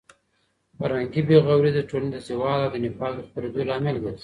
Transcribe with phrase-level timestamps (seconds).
[0.77, 4.19] فرهنګي بې غوري د ټولنې د زوال او د نفاق د خپرېدو لامل ګرځي.